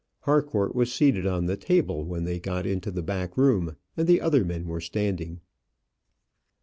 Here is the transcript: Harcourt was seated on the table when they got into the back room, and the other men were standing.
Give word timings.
Harcourt 0.21 0.73
was 0.73 0.91
seated 0.91 1.27
on 1.27 1.45
the 1.45 1.55
table 1.55 2.03
when 2.03 2.23
they 2.23 2.39
got 2.39 2.65
into 2.65 2.89
the 2.89 3.03
back 3.03 3.37
room, 3.37 3.75
and 3.95 4.07
the 4.07 4.19
other 4.19 4.43
men 4.43 4.65
were 4.65 4.81
standing. 4.81 5.41